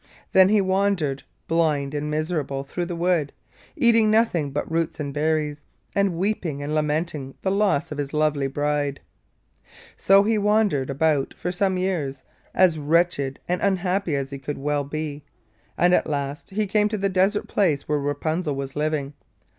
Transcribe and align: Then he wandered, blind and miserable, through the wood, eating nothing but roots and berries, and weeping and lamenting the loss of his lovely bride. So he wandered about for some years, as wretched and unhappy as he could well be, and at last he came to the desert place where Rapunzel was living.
Then 0.31 0.49
he 0.49 0.61
wandered, 0.61 1.21
blind 1.47 1.93
and 1.93 2.09
miserable, 2.09 2.63
through 2.63 2.87
the 2.87 2.95
wood, 2.95 3.31
eating 3.75 4.09
nothing 4.09 4.49
but 4.49 4.65
roots 4.71 4.99
and 4.99 5.13
berries, 5.13 5.59
and 5.93 6.15
weeping 6.17 6.63
and 6.63 6.73
lamenting 6.73 7.35
the 7.43 7.51
loss 7.51 7.91
of 7.91 7.99
his 7.99 8.11
lovely 8.11 8.47
bride. 8.47 9.01
So 9.97 10.23
he 10.23 10.39
wandered 10.39 10.89
about 10.89 11.35
for 11.35 11.51
some 11.51 11.77
years, 11.77 12.23
as 12.51 12.79
wretched 12.79 13.39
and 13.47 13.61
unhappy 13.61 14.15
as 14.15 14.31
he 14.31 14.39
could 14.39 14.57
well 14.57 14.83
be, 14.83 15.23
and 15.77 15.93
at 15.93 16.07
last 16.07 16.49
he 16.49 16.65
came 16.65 16.89
to 16.89 16.97
the 16.97 17.07
desert 17.07 17.47
place 17.47 17.87
where 17.87 17.99
Rapunzel 17.99 18.55
was 18.55 18.75
living. 18.75 19.13